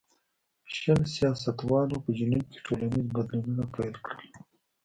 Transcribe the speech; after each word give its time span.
شل 0.77 0.99
سیاستوالو 1.15 1.97
په 2.03 2.09
جنوب 2.17 2.45
کې 2.51 2.59
ټولنیز 2.65 3.05
بدلونونه 3.15 3.63
پیل 3.75 3.95
کړل. 4.05 4.21